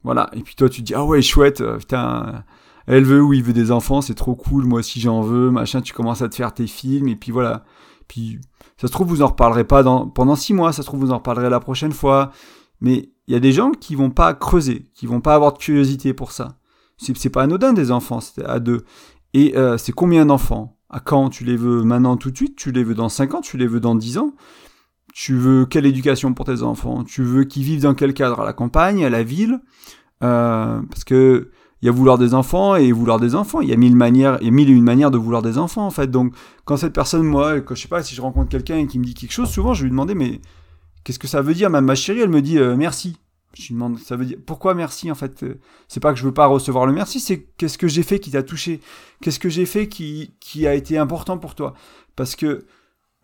[0.06, 0.30] Voilà.
[0.34, 2.44] Et puis toi, tu dis, ah ouais, chouette, euh, putain,
[2.86, 5.82] elle veut ou il veut des enfants, c'est trop cool, moi aussi j'en veux, machin,
[5.82, 7.64] tu commences à te faire tes films, et puis voilà.
[8.06, 8.38] Puis,
[8.80, 11.16] ça se trouve, vous en reparlerez pas pendant six mois, ça se trouve, vous en
[11.16, 12.30] reparlerez la prochaine fois.
[12.80, 15.58] Mais il y a des gens qui vont pas creuser, qui vont pas avoir de
[15.58, 16.56] curiosité pour ça.
[16.98, 18.84] C'est pas anodin des enfants, c'est à deux.
[19.34, 20.78] Et euh, c'est combien d'enfants?
[20.88, 21.82] À quand Tu les veux?
[21.82, 24.18] Maintenant tout de suite Tu les veux dans cinq ans Tu les veux dans dix
[24.18, 24.34] ans?
[25.18, 27.02] Tu veux quelle éducation pour tes enfants?
[27.02, 28.38] Tu veux qu'ils vivent dans quel cadre?
[28.40, 29.60] À la campagne À la ville?
[30.22, 33.62] Euh, Parce que il y a vouloir des enfants et vouloir des enfants.
[33.62, 35.90] Il y a mille manières, et mille et une manières de vouloir des enfants en
[35.90, 36.10] fait.
[36.10, 36.34] Donc
[36.66, 39.14] quand cette personne, moi, quand, je sais pas, si je rencontre quelqu'un qui me dit
[39.14, 40.42] quelque chose, souvent je lui demande mais
[41.02, 41.70] qu'est-ce que ça veut dire?
[41.70, 43.16] Même ma chérie, elle me dit euh, merci.
[43.54, 45.46] Je lui demande, ça veut dire pourquoi merci en fait?
[45.88, 48.32] C'est pas que je veux pas recevoir le merci, c'est qu'est-ce que j'ai fait qui
[48.32, 48.82] t'a touché?
[49.22, 51.72] Qu'est-ce que j'ai fait qui qui a été important pour toi?
[52.16, 52.66] Parce que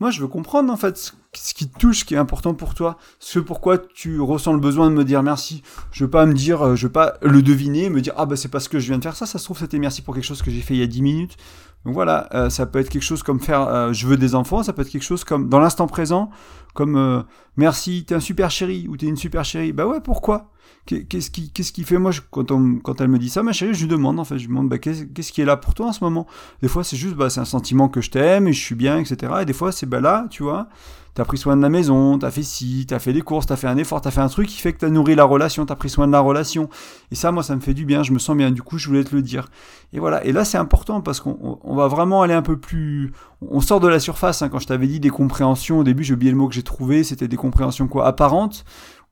[0.00, 2.74] moi, je veux comprendre en fait ce qui te touche, ce qui est important pour
[2.74, 5.62] toi, ce pourquoi tu ressens le besoin de me dire merci.
[5.90, 8.36] Je veux pas me dire, euh, je veux pas le deviner, me dire ah bah
[8.36, 9.24] c'est parce que je viens de faire ça.
[9.24, 11.00] Ça se trouve c'était merci pour quelque chose que j'ai fait il y a 10
[11.00, 11.36] minutes.
[11.84, 14.62] Donc voilà, euh, ça peut être quelque chose comme faire euh, je veux des enfants,
[14.62, 16.30] ça peut être quelque chose comme dans l'instant présent,
[16.74, 17.24] comme
[17.56, 19.72] merci, t'es un super chéri ou t'es une super chérie.
[19.72, 20.51] Bah ouais, pourquoi?
[20.84, 24.24] Qu'est-ce qui, fait moi quand, elle me dit ça, ma chérie, je lui demande en
[24.24, 26.26] fait, je lui demande bah, qu'est-ce, qui est là pour toi en ce moment?
[26.60, 28.98] Des fois c'est juste bah c'est un sentiment que je t'aime et je suis bien,
[28.98, 29.32] etc.
[29.42, 30.68] Et des fois c'est bah là, tu vois,
[31.14, 33.66] t'as pris soin de la maison, t'as fait ci, t'as fait des courses, t'as fait
[33.66, 35.90] un effort, t'as fait un truc qui fait que t'as nourri la relation, t'as pris
[35.90, 36.68] soin de la relation.
[37.10, 38.50] Et ça, moi, ça me fait du bien, je me sens bien.
[38.50, 39.48] Du coup, je voulais te le dire.
[39.92, 40.24] Et voilà.
[40.24, 43.12] Et là, c'est important parce qu'on on va vraiment aller un peu plus.
[43.42, 44.42] On sort de la surface.
[44.42, 44.48] Hein.
[44.48, 47.04] Quand je t'avais dit des compréhensions au début, j'ai oublié le mot que j'ai trouvé.
[47.04, 48.64] C'était des compréhensions quoi, apparentes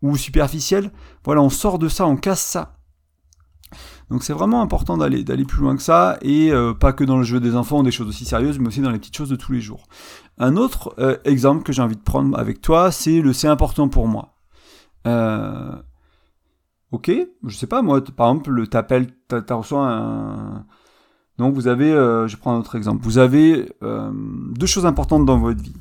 [0.03, 0.91] ou superficielles.
[1.25, 2.77] Voilà, on sort de ça, on casse ça.
[4.11, 7.17] Donc c'est vraiment important d'aller d'aller plus loin que ça et euh, pas que dans
[7.17, 9.37] le jeu des enfants des choses aussi sérieuses, mais aussi dans les petites choses de
[9.37, 9.87] tous les jours.
[10.39, 13.89] Un autre euh, exemple que j'ai envie de prendre avec toi, c'est le c'est important
[13.89, 14.35] pour moi.
[15.07, 15.77] Euh,
[16.91, 17.13] ok,
[17.47, 20.67] je sais pas moi, par exemple, t'appelles, t'as reçu un
[21.39, 25.63] donc vous avez, je prends un autre exemple, vous avez deux choses importantes dans votre
[25.63, 25.73] vie.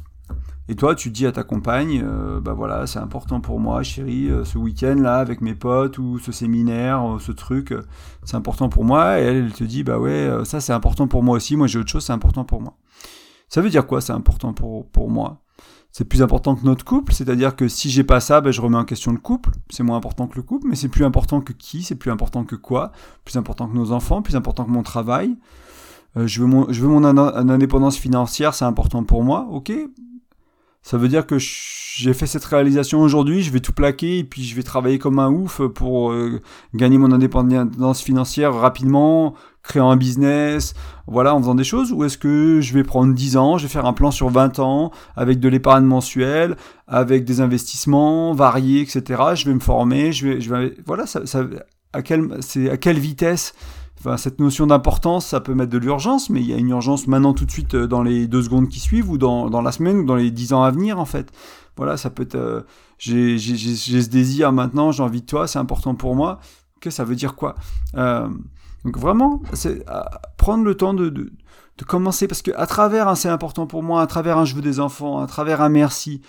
[0.71, 4.29] Et toi, tu dis à ta compagne, euh, bah voilà, c'est important pour moi, chérie,
[4.29, 7.73] euh, ce week-end là avec mes potes ou ce séminaire, euh, ce truc,
[8.23, 9.19] c'est important pour moi.
[9.19, 11.55] Et elle, elle te dit, bah ouais, ça c'est important pour moi aussi.
[11.57, 12.77] Moi j'ai autre chose, c'est important pour moi.
[13.47, 15.41] Ça veut dire quoi C'est important pour moi?
[15.91, 18.77] C'est plus important que notre couple, c'est-à-dire que si j'ai pas ça, bah, je remets
[18.77, 19.49] en question le couple.
[19.71, 22.43] C'est moins important que le couple, mais c'est plus important que qui C'est plus important
[22.43, 22.91] que quoi?
[23.25, 25.35] Plus important que nos enfants, plus important que mon travail?
[26.15, 29.71] je veux mon indépendance financière, c'est important pour moi, ok
[30.81, 34.43] ça veut dire que j'ai fait cette réalisation aujourd'hui, je vais tout plaquer et puis
[34.43, 36.41] je vais travailler comme un ouf pour euh,
[36.73, 40.73] gagner mon indépendance financière rapidement, créer un business,
[41.07, 43.71] voilà, en faisant des choses Ou est-ce que je vais prendre 10 ans, je vais
[43.71, 46.55] faire un plan sur 20 ans avec de l'épargne mensuelle,
[46.87, 49.21] avec des investissements variés, etc.
[49.35, 51.43] Je vais me former, je vais, je vais voilà, ça, ça
[51.91, 53.53] à quelle, c'est à quelle vitesse
[54.17, 57.33] Cette notion d'importance, ça peut mettre de l'urgence, mais il y a une urgence maintenant
[57.33, 59.99] tout de suite euh, dans les deux secondes qui suivent, ou dans, dans la semaine,
[59.99, 61.31] ou dans les dix ans à venir, en fait.
[61.75, 62.35] Voilà, ça peut être...
[62.35, 62.61] Euh,
[62.97, 66.39] j'ai ce désir maintenant, j'ai envie de toi, c'est important pour moi.
[66.77, 67.55] Ok, ça veut dire quoi?
[67.95, 68.27] Euh,
[68.85, 69.83] Donc vraiment, c'est
[70.37, 71.31] prendre le temps de, de,
[71.77, 74.55] de commencer, parce que à travers un c'est important pour moi, à travers un je
[74.55, 76.21] veux des enfants, à travers un merci,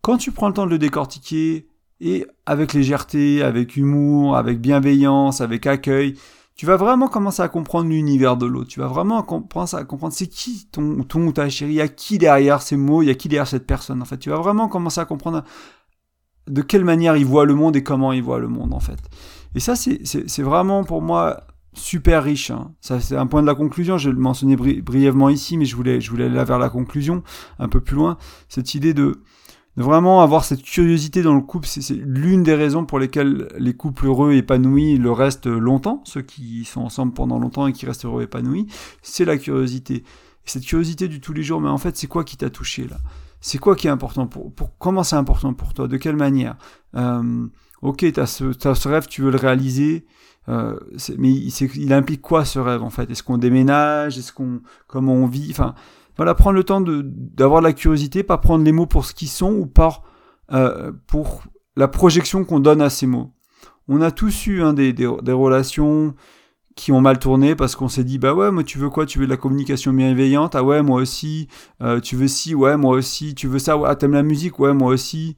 [0.00, 1.68] quand tu prends le temps de le décortiquer,
[2.00, 6.14] et avec légèreté, avec humour, avec bienveillance, avec accueil,
[6.56, 8.68] tu vas vraiment commencer à comprendre l'univers de l'autre.
[8.68, 11.80] Tu vas vraiment commencer à comprendre c'est qui ton, ton ou ta chérie, il y
[11.80, 14.00] a qui derrière ces mots, il y a qui derrière cette personne.
[14.00, 15.42] En fait, tu vas vraiment commencer à comprendre
[16.46, 18.98] de quelle manière il voit le monde et comment il voit le monde, en fait.
[19.54, 22.50] Et ça, c'est vraiment pour moi super riche.
[22.50, 22.72] Hein.
[22.80, 23.98] Ça, c'est un point de la conclusion.
[23.98, 27.22] Je le mentionnais brièvement ici, mais je voulais, je voulais aller vers la conclusion
[27.58, 28.16] un peu plus loin.
[28.48, 29.22] Cette idée de
[29.76, 31.66] de vraiment avoir cette curiosité dans le couple.
[31.66, 36.64] C'est l'une des raisons pour lesquelles les couples heureux épanouis le restent longtemps, ceux qui
[36.64, 38.66] sont ensemble pendant longtemps et qui restent heureux épanouis,
[39.02, 39.96] c'est la curiosité.
[39.96, 42.86] Et cette curiosité du tous les jours, mais en fait, c'est quoi qui t'a touché
[42.86, 42.98] là?
[43.40, 45.86] C'est quoi qui est important pour, pour comment c'est important pour toi?
[45.86, 46.56] De quelle manière?
[46.96, 47.46] Euh,
[47.84, 50.06] Ok, t'as ce, as ce rêve, tu veux le réaliser.
[50.48, 50.78] Euh,
[51.18, 53.10] mais il, il, implique quoi ce rêve en fait?
[53.10, 54.16] Est-ce qu'on déménage?
[54.16, 55.48] Est-ce qu'on comment on vit?
[55.50, 55.74] Enfin,
[56.16, 59.28] voilà, prendre le temps d'avoir de, la curiosité, pas prendre les mots pour ce qu'ils
[59.28, 60.02] sont ou par
[60.52, 61.42] euh, pour
[61.76, 63.32] la projection qu'on donne à ces mots.
[63.88, 66.14] On a tous eu hein, des, des, relations
[66.76, 69.06] qui ont mal tourné parce qu'on s'est dit bah ouais moi tu veux quoi?
[69.06, 70.54] Tu veux de la communication bienveillante?
[70.54, 71.48] Ah ouais moi aussi.
[71.82, 72.54] Euh, tu veux ci?
[72.54, 73.34] Ouais moi aussi.
[73.34, 73.78] Tu veux ça?
[73.86, 74.58] Ah t'aimes la musique?
[74.58, 75.36] Ouais moi aussi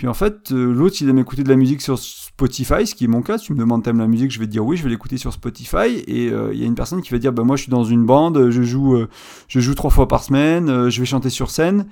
[0.00, 3.04] puis en fait, euh, l'autre, il aime écouter de la musique sur Spotify, ce qui
[3.04, 3.36] est mon cas.
[3.36, 5.30] Tu me demandes t'aimes la musique, je vais te dire oui, je vais l'écouter sur
[5.30, 6.02] Spotify.
[6.06, 7.84] Et euh, il y a une personne qui va dire bah moi je suis dans
[7.84, 9.10] une bande, je joue, euh,
[9.46, 11.84] je joue trois fois par semaine, je vais chanter sur scène.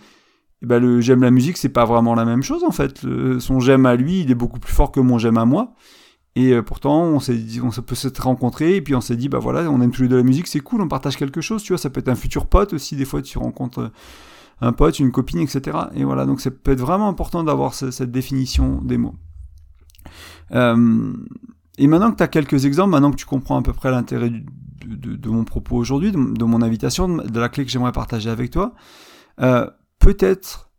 [0.62, 3.02] Et ben le j'aime la musique, c'est pas vraiment la même chose en fait.
[3.40, 5.74] son j'aime à lui, il est beaucoup plus fort que mon j'aime à moi.
[6.34, 9.38] Et pourtant, on s'est dit, on peut se rencontrer et puis on s'est dit bah
[9.38, 11.74] voilà, on aime tous les deux la musique, c'est cool, on partage quelque chose, tu
[11.74, 11.78] vois.
[11.78, 12.96] Ça peut être un futur pote aussi.
[12.96, 13.90] Des fois, tu rencontres
[14.60, 15.76] un pote, une copine, etc.
[15.94, 19.14] Et voilà, donc ça peut être vraiment important d'avoir cette définition des mots.
[20.52, 21.12] Euh,
[21.78, 24.30] et maintenant que tu as quelques exemples, maintenant que tu comprends à peu près l'intérêt
[24.84, 28.74] de, mon propos aujourd'hui, de, mon invitation, de la clé que j'aimerais partager avec toi,
[29.40, 29.68] euh,
[29.98, 30.70] peut-être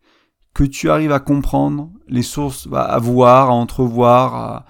[0.54, 4.66] que tu arrives à comprendre les sources, à voir, à entrevoir,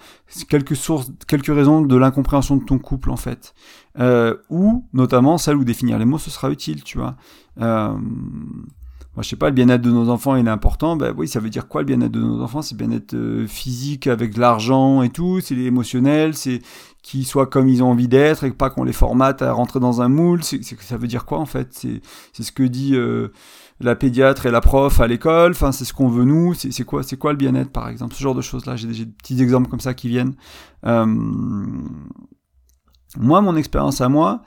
[0.49, 3.55] quelques sources, quelques raisons de l'incompréhension de ton couple en fait,
[3.97, 7.15] euh, ou notamment celle où définir les mots ce sera utile, tu vois.
[9.15, 10.95] Moi, je sais pas, le bien-être de nos enfants, il est important.
[10.95, 12.61] Ben oui, ça veut dire quoi le bien-être de nos enfants?
[12.61, 16.61] C'est bien-être euh, physique avec de l'argent et tout, c'est émotionnel, c'est
[17.01, 20.01] qu'ils soient comme ils ont envie d'être et pas qu'on les formate à rentrer dans
[20.01, 20.43] un moule.
[20.43, 21.69] Ça veut dire quoi en fait?
[21.71, 23.29] C'est, ce que dit euh,
[23.79, 25.51] la pédiatre et la prof à l'école.
[25.51, 26.53] Enfin, c'est ce qu'on veut nous.
[26.53, 28.13] C'est, c'est quoi, c'est quoi le bien-être par exemple?
[28.13, 28.75] Ce genre de choses là.
[28.75, 30.35] J'ai des, petits exemples comme ça qui viennent.
[30.85, 31.05] Euh,
[33.17, 34.43] moi, mon expérience à moi,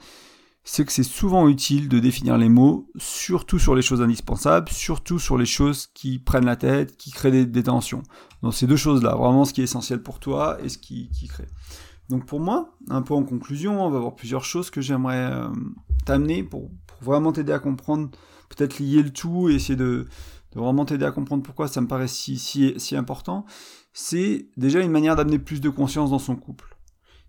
[0.63, 5.19] c'est que c'est souvent utile de définir les mots, surtout sur les choses indispensables, surtout
[5.19, 8.03] sur les choses qui prennent la tête, qui créent des, tensions.
[8.41, 11.47] Donc ces deux choses-là, vraiment ce qui est essentiel pour toi et ce qui, crée.
[12.09, 15.49] Donc pour moi, un peu en conclusion, on va voir plusieurs choses que j'aimerais euh,
[16.05, 16.69] t'amener pour,
[17.01, 18.09] vraiment t'aider à comprendre,
[18.47, 20.07] peut-être lier le tout et essayer de,
[20.55, 23.45] vraiment t'aider à comprendre pourquoi ça me paraît si, si, si important.
[23.91, 26.77] C'est déjà une manière d'amener plus de conscience dans son couple,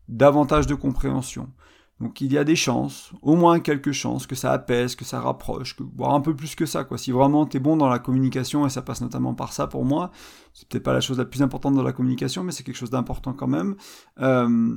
[0.06, 1.50] davantage de compréhension
[2.00, 5.20] donc il y a des chances, au moins quelques chances, que ça apaise, que ça
[5.20, 6.82] rapproche, que, voire un peu plus que ça.
[6.84, 6.98] Quoi.
[6.98, 9.84] Si vraiment tu es bon dans la communication, et ça passe notamment par ça pour
[9.84, 10.10] moi,
[10.52, 12.90] c'est peut-être pas la chose la plus importante dans la communication, mais c'est quelque chose
[12.90, 13.76] d'important quand même,
[14.20, 14.76] euh,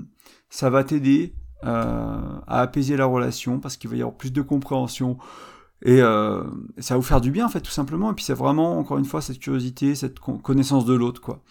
[0.50, 1.34] ça va t'aider
[1.66, 5.18] euh, à apaiser la relation, parce qu'il va y avoir plus de compréhension,
[5.82, 6.44] et euh,
[6.78, 9.00] ça va vous faire du bien en fait tout simplement, et puis c'est vraiment, encore
[9.00, 11.22] une fois, cette curiosité, cette connaissance de l'autre.
[11.22, 11.42] quoi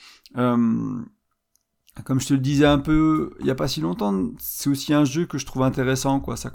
[2.04, 4.92] comme je te le disais un peu il n'y a pas si longtemps, c'est aussi
[4.92, 6.20] un jeu que je trouve intéressant.
[6.20, 6.36] Quoi.
[6.36, 6.50] Ça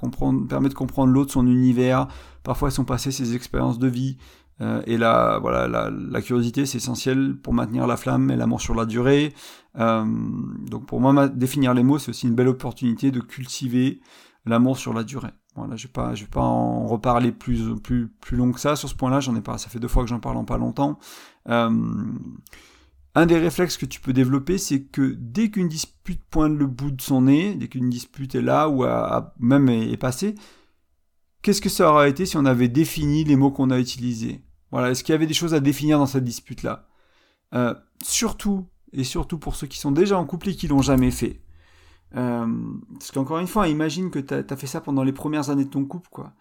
[0.47, 2.07] permet de comprendre l'autre, son univers,
[2.43, 4.17] parfois son passé, ses expériences de vie.
[4.61, 8.75] Euh, et là, voilà, la, curiosité, c'est essentiel pour maintenir la flamme et l'amour sur
[8.75, 9.33] la durée.
[9.79, 10.05] Euh,
[10.67, 14.01] donc pour moi, définir les mots, c'est aussi une belle opportunité de cultiver
[14.45, 15.31] l'amour sur la durée.
[15.55, 18.95] Voilà, je vais vais pas en reparler plus, plus, plus long que ça sur ce
[18.95, 19.19] point-là.
[19.19, 20.97] J'en ai pas, ça fait deux fois que j'en parle en pas longtemps.
[21.49, 21.69] Euh,
[23.15, 26.91] un des réflexes que tu peux développer, c'est que dès qu'une dispute pointe le bout
[26.91, 28.85] de son nez, dès qu'une dispute est là ou
[29.39, 30.35] même est, passée,
[31.41, 34.41] qu'est-ce que ça aurait été si on avait défini les mots qu'on a utilisés?
[34.71, 36.87] Voilà, est-ce qu'il y avait des choses à définir dans cette dispute-là?
[37.53, 41.11] Euh, Surtout, et surtout pour ceux qui sont déjà en couple et qui l'ont jamais
[41.11, 41.41] fait.
[42.15, 42.47] Euh,
[42.93, 45.69] parce qu'encore une fois, imagine que tu as, fait ça pendant les premières années de
[45.69, 46.33] ton couple, quoi.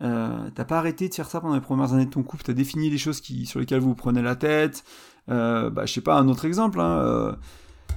[0.00, 2.52] Euh, t'as pas arrêté de faire ça pendant les premières années de ton couple, t'as
[2.52, 4.84] défini les choses qui, sur lesquelles vous prenez la tête,
[5.30, 6.80] euh, bah, je sais pas, un autre exemple.
[6.80, 7.32] Hein, euh,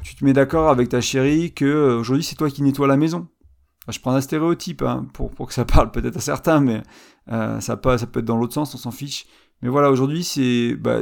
[0.03, 2.97] tu te mets d'accord avec ta chérie que euh, aujourd'hui c'est toi qui nettoies la
[2.97, 3.27] maison.
[3.87, 6.81] je prends un stéréotype hein, pour, pour que ça parle peut-être à certains, mais
[7.59, 9.25] ça, pas, ça peut être dans l'autre sens, on s'en fiche.
[9.61, 11.01] Mais voilà, aujourd'hui c'est bah,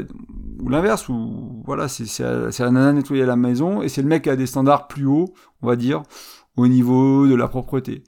[0.61, 4.29] ou l'inverse, ou voilà, c'est la nana nettoyer la maison et c'est le mec qui
[4.29, 6.03] a des standards plus hauts, on va dire,
[6.57, 8.03] au niveau de la propreté.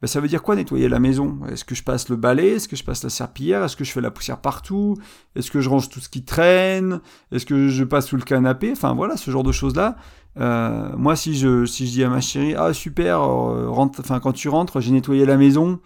[0.00, 1.40] Ben, ça veut dire quoi nettoyer la maison?
[1.50, 2.52] Est-ce que je passe le balai?
[2.52, 3.62] Est-ce que je passe la serpillière?
[3.62, 4.96] Est-ce que je fais la poussière partout?
[5.36, 7.00] Est-ce que je range tout ce qui traîne?
[7.32, 8.70] Est-ce que je passe sous le canapé?
[8.72, 9.96] Enfin voilà, ce genre de choses-là.
[10.38, 14.32] Euh, moi, si je, si je dis à ma chérie, ah super, euh, enfin quand
[14.32, 15.80] tu rentres, j'ai nettoyé la maison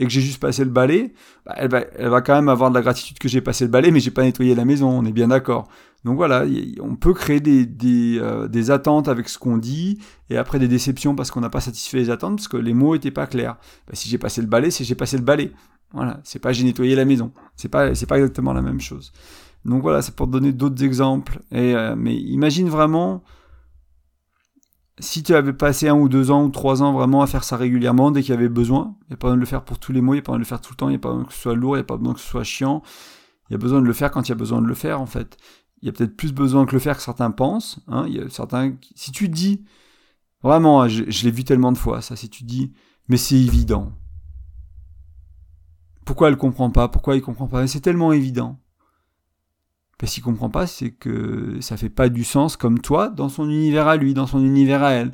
[0.00, 1.12] et que j'ai juste passé le balai,
[1.44, 4.00] bah, elle, va, quand même avoir de la gratitude que j'ai passé le balai, mais
[4.00, 4.88] j'ai pas nettoyé la maison.
[4.88, 5.68] On est bien d'accord.
[6.06, 6.46] Donc voilà,
[6.80, 9.98] on peut créer euh, des attentes avec ce qu'on dit,
[10.30, 12.94] et après des déceptions parce qu'on n'a pas satisfait les attentes, parce que les mots
[12.94, 13.58] étaient pas clairs.
[13.86, 15.52] Bah, si j'ai passé le balai, c'est j'ai passé le balai.
[15.92, 17.30] Voilà, c'est pas j'ai nettoyé la maison.
[17.56, 19.12] C'est pas, c'est pas exactement la même chose.
[19.66, 21.40] Donc voilà, c'est pour donner d'autres exemples.
[21.52, 23.22] Et, euh, mais imagine vraiment
[24.98, 27.56] si tu avais passé un ou deux ans ou trois ans vraiment à faire ça
[27.56, 28.96] régulièrement dès qu'il y avait besoin.
[29.02, 30.22] Il n'y a pas besoin de le faire pour tous les mois, il n'y a
[30.22, 31.40] pas besoin de le faire tout le temps, il n'y a pas besoin que ce
[31.40, 32.82] soit lourd, il n'y a pas besoin que ce soit chiant.
[33.48, 35.00] Il y a besoin de le faire quand il y a besoin de le faire
[35.00, 35.36] en fait.
[35.82, 37.80] Il y a peut-être plus besoin de le faire que certains pensent.
[37.88, 38.06] Hein.
[38.08, 39.64] Y a certains, si tu dis,
[40.42, 42.72] vraiment, hein, je, l'ai vu tellement de fois ça, si tu dis,
[43.08, 43.92] mais c'est évident.
[46.04, 46.88] Pourquoi elle comprend pas?
[46.88, 47.66] Pourquoi il comprend pas?
[47.66, 48.60] C'est tellement évident.
[50.00, 53.44] Parce qu'il comprend pas, c'est que ça fait pas du sens comme toi dans son
[53.44, 55.12] univers à lui, dans son univers à elle.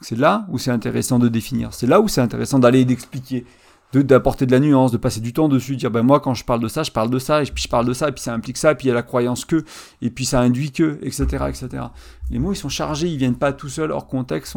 [0.00, 1.74] C'est là où c'est intéressant de définir.
[1.74, 3.44] C'est là où c'est intéressant d'aller et d'expliquer,
[3.92, 6.46] d'apporter de, la nuance, de passer du temps dessus, de dire ben moi quand je
[6.46, 8.22] parle de ça, je parle de ça, et puis je parle de ça, et puis
[8.22, 9.66] ça implique ça, et puis il y a la croyance que,
[10.00, 11.68] et puis ça induit que, etc., etc.
[12.30, 14.56] Les mots ils sont chargés, ils viennent pas tout seuls hors contexte.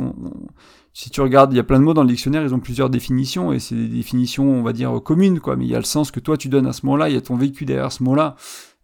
[0.93, 2.89] si tu regardes, il y a plein de mots dans le dictionnaire, ils ont plusieurs
[2.89, 5.57] définitions, et c'est des définitions, on va dire, communes, quoi.
[5.57, 7.17] Mais il y a le sens que toi tu donnes à ce mot-là, il y
[7.17, 8.37] a ton vécu derrière ce mot-là.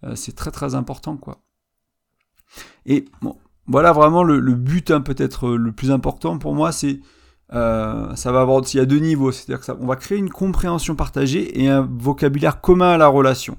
[0.03, 1.39] Euh, c'est très très important quoi.
[2.85, 3.37] Et bon,
[3.67, 6.99] voilà vraiment le, but hein, peut-être euh, le plus important pour moi, c'est
[7.53, 10.17] euh, ça va avoir il y a deux niveaux, c'est-à-dire que ça, on va créer
[10.17, 13.57] une compréhension partagée et un vocabulaire commun à la relation.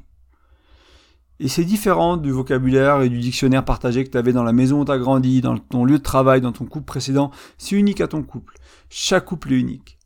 [1.40, 4.80] Et c'est différent du vocabulaire et du dictionnaire partagé que tu avais dans la maison
[4.80, 7.32] où tu as grandi, dans ton lieu de travail, dans ton couple précédent.
[7.58, 8.54] C'est unique à ton couple.
[8.88, 9.98] Chaque couple est unique.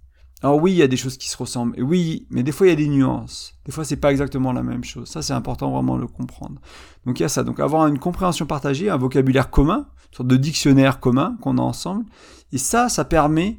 [0.46, 2.68] Alors oui, il y a des choses qui se ressemblent, et oui, mais des fois
[2.68, 3.59] il y a des nuances.
[3.64, 5.09] Des fois c'est pas exactement la même chose.
[5.09, 6.61] Ça c'est important vraiment de le comprendre.
[7.04, 7.42] Donc il y a ça.
[7.42, 11.62] Donc avoir une compréhension partagée, un vocabulaire commun, une sorte de dictionnaire commun qu'on a
[11.62, 12.04] ensemble.
[12.52, 13.59] Et ça, ça permet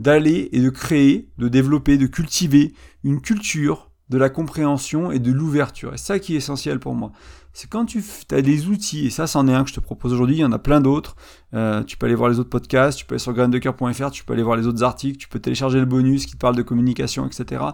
[0.00, 5.30] d'aller et de créer, de développer, de cultiver une culture de la compréhension et de
[5.30, 5.94] l'ouverture.
[5.94, 7.12] Et ça qui est essentiel pour moi
[7.56, 10.12] c'est quand tu as des outils, et ça c'en est un que je te propose
[10.12, 11.16] aujourd'hui, il y en a plein d'autres,
[11.54, 14.34] euh, tu peux aller voir les autres podcasts, tu peux aller sur graindecoeur.fr, tu peux
[14.34, 17.26] aller voir les autres articles, tu peux télécharger le bonus qui te parle de communication,
[17.26, 17.64] etc.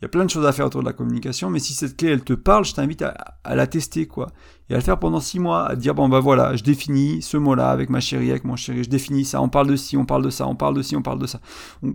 [0.00, 1.98] Il y a plein de choses à faire autour de la communication, mais si cette
[1.98, 4.28] clé elle te parle, je t'invite à, la tester quoi,
[4.70, 7.36] et à le faire pendant six mois, à dire bon bah voilà, je définis ce
[7.36, 10.06] mot-là avec ma chérie, avec mon chéri, je définis ça, on parle de ci, on
[10.06, 11.42] parle de ça, on parle de ci, on parle de ça.
[11.82, 11.92] On,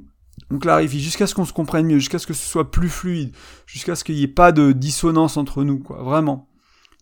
[0.60, 3.34] clarifie jusqu'à ce qu'on se comprenne mieux, jusqu'à ce que ce soit plus fluide,
[3.66, 6.48] jusqu'à ce qu'il n'y ait pas de dissonance entre nous quoi, vraiment.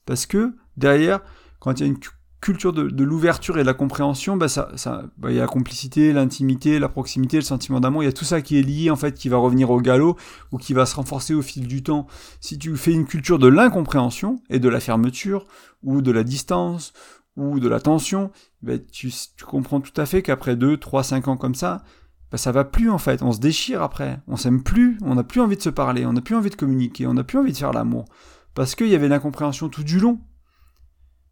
[0.06, 1.22] Parce que derrière,
[1.60, 2.00] quand il y a une
[2.42, 4.70] culture de, l'ouverture et de la compréhension, bah ça,
[5.18, 8.14] bah il y a la complicité, l'intimité, la proximité, le sentiment d'amour, il y a
[8.14, 10.18] tout ça qui est lié en fait, qui va revenir au galop
[10.52, 12.08] ou qui va se renforcer au fil du temps.
[12.40, 15.46] Si tu fais une culture de l'incompréhension et de la fermeture
[15.84, 16.94] ou de la distance
[17.38, 18.32] ou de la tension,
[18.64, 21.84] bah tu, tu comprends tout à fait qu'après 2, 3, 5 ans comme ça,
[22.32, 25.24] bah ça va plus en fait, on se déchire après, on s'aime plus, on n'a
[25.24, 27.52] plus envie de se parler, on n'a plus envie de communiquer, on n'a plus envie
[27.52, 28.06] de faire l'amour
[28.54, 30.20] parce qu'il y avait l'incompréhension tout du long.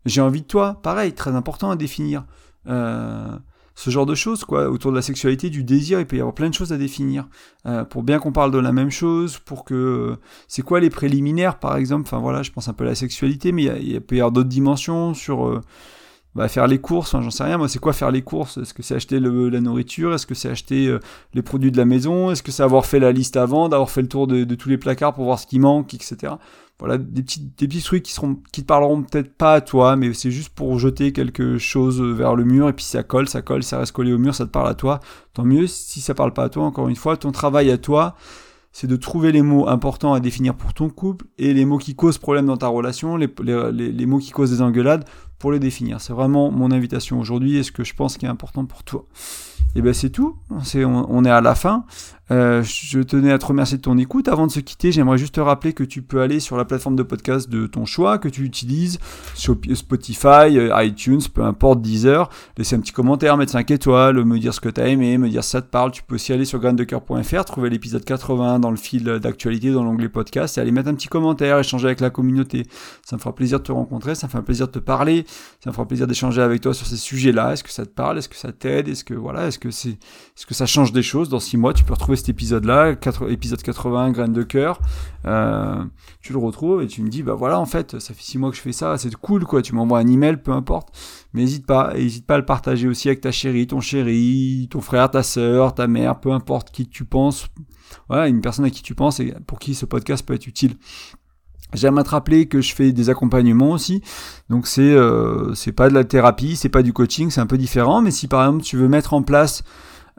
[0.05, 2.25] J'ai envie de toi, pareil, très important à définir.
[2.67, 3.37] Euh,
[3.75, 6.35] ce genre de choses, quoi, autour de la sexualité, du désir, il peut y avoir
[6.35, 7.27] plein de choses à définir.
[7.65, 10.17] Euh, pour bien qu'on parle de la même chose, pour que...
[10.47, 12.03] c'est quoi les préliminaires, par exemple?
[12.05, 14.49] Enfin voilà, je pense un peu à la sexualité, mais il, peut y avoir d'autres
[14.49, 15.47] dimensions sur...
[15.47, 15.61] Euh,
[16.35, 18.59] bah, faire les courses, j'en sais rien, moi c'est quoi faire les courses?
[18.59, 20.13] Est-ce que c'est acheter la nourriture?
[20.13, 20.95] Est-ce que c'est acheter
[21.33, 22.29] les produits de la maison?
[22.29, 24.77] Est-ce que c'est avoir fait la liste avant, d'avoir fait le tour de, tous les
[24.77, 26.33] placards pour voir ce qui manque, etc
[26.79, 29.95] voilà des petits des petits trucs qui seront qui te parleront peut-être pas à toi
[29.95, 33.41] mais c'est juste pour jeter quelque chose vers le mur et puis ça colle ça
[33.41, 34.99] colle ça reste collé au mur ça te parle à toi
[35.33, 38.15] tant mieux si ça parle pas à toi encore une fois ton travail à toi
[38.71, 41.95] c'est de trouver les mots importants à définir pour ton couple et les mots qui
[41.95, 45.05] causent problème dans ta relation, les, les, les mots qui causent des engueulades,
[45.39, 46.01] pour les définir.
[46.01, 49.05] C'est vraiment mon invitation aujourd'hui et ce que je pense qui est important pour toi.
[49.75, 51.85] Et ben c'est tout, on, est à la fin.
[52.31, 54.27] Euh, je tenais à te remercier de ton écoute.
[54.27, 56.95] Avant de se quitter, j'aimerais juste te rappeler que tu peux aller sur la plateforme
[56.95, 58.99] de podcast de ton choix, que tu utilises,
[59.35, 64.53] Spotify, euh, iTunes, peu importe, Deezer, laisser un petit commentaire, mettre 5 étoiles, me dire
[64.53, 65.91] ce que tu as aimé, me dire ça te parle.
[65.91, 70.09] Tu peux aussi aller sur graindecoeur.fr, trouver l'épisode 80 dans le fil d'actualité, dans l'onglet
[70.09, 72.65] podcast, et aller mettre un petit commentaire, échanger avec la communauté.
[73.03, 75.25] Ça me fera plaisir de te rencontrer, ça me fera plaisir de te parler,
[75.63, 77.53] ça me fera plaisir d'échanger avec toi sur ces sujets-là.
[77.53, 78.19] Est-ce que ça te parle?
[78.19, 78.87] Est-ce que ça t'aide?
[78.87, 81.29] Est-ce que voilà Est-ce que c'est Est-ce que ça change des choses?
[81.29, 82.95] Dans six mois, tu peux retrouver cet épisode-là,
[83.29, 84.79] épisode 80, graines de cœur.
[85.25, 85.83] Euh,
[86.21, 88.51] tu le retrouves et tu me dis bah voilà en fait ça fait six mois
[88.51, 89.61] que je fais ça, c'est cool quoi.
[89.61, 90.89] Tu m'envoies un email, peu importe.
[91.33, 94.81] Mais n'hésite pas, n'hésite pas à le partager aussi avec ta chérie, ton chéri, ton
[94.81, 97.47] frère, ta sœur, ta mère, peu importe qui tu penses.
[98.07, 100.75] Voilà, une personne à qui tu penses et pour qui ce podcast peut être utile.
[101.73, 104.01] J'aime te rappeler que je fais des accompagnements aussi.
[104.49, 107.59] Donc c'est euh, c'est pas de la thérapie, c'est pas du coaching, c'est un peu
[107.59, 108.01] différent.
[108.01, 109.63] Mais si par exemple tu veux mettre en place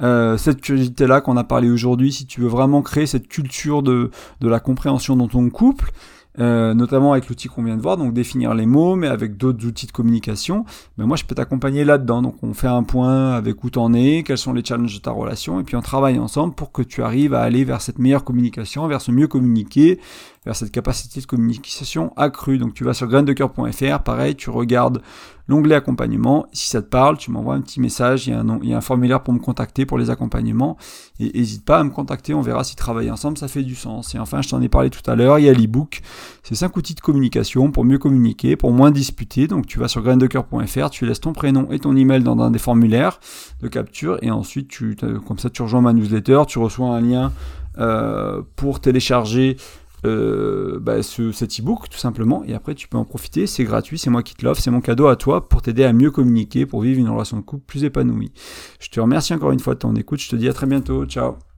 [0.02, 3.82] euh, cette curiosité là qu'on a parlé aujourd'hui, si tu veux vraiment créer cette culture
[3.82, 4.10] de,
[4.40, 5.90] de la compréhension dans ton couple,
[6.38, 9.66] euh, notamment avec l'outil qu'on vient de voir, donc définir les mots, mais avec d'autres
[9.66, 10.64] outils de communication,
[10.96, 12.22] ben moi je peux t'accompagner là-dedans.
[12.22, 15.10] Donc on fait un point avec où t'en es, quels sont les challenges de ta
[15.10, 18.24] relation, et puis on travaille ensemble pour que tu arrives à aller vers cette meilleure
[18.24, 19.98] communication, vers ce mieux communiquer,
[20.44, 22.59] vers cette capacité de communication accrue.
[22.59, 25.03] Donc tu vas sur graindecoeur.fr, pareil, tu regardes
[25.48, 26.46] l'onglet accompagnement.
[26.53, 29.35] Si ça te parle, tu m'envoies un petit message, il y, a un, formulaire pour
[29.35, 30.79] me contacter pour les accompagnements.
[31.18, 34.14] Et n'hésite pas à me contacter, on verra si travailler ensemble, ça fait du sens.
[34.14, 36.00] Et enfin, je t'en ai parlé tout à l'heure, il y a l'ebook.
[36.42, 39.46] C'est 5 outils de communication pour mieux communiquer, pour moins disputer.
[39.46, 42.59] Donc tu vas sur graindecoeur.fr, tu laisses ton prénom et ton email dans un des
[42.59, 43.20] formulaires
[43.61, 47.33] de capture et ensuite tu, comme ça tu rejoins ma newsletter, tu reçois un lien
[47.79, 49.57] euh, pour télécharger
[50.04, 52.44] euh, bah, ce, cet e-book tout simplement.
[52.44, 54.80] Et après tu peux en profiter, c'est gratuit, c'est moi qui te l'offre, c'est mon
[54.80, 57.84] cadeau à toi pour t'aider à mieux communiquer, pour vivre une relation de couple plus
[57.84, 58.32] épanouie.
[58.80, 61.04] Je te remercie encore une fois de ton écoute, je te dis à très bientôt,
[61.06, 61.49] ciao